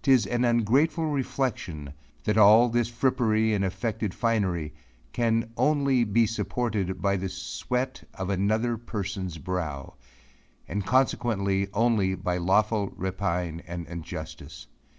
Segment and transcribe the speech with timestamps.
[0.00, 1.92] Tis an ungrateful reflexion
[2.24, 4.72] that all this frippery and effected finery,
[5.12, 9.92] can only he supported by the sweat of another person's brow,
[10.66, 14.68] and consequently only by lawful rapine and injustice.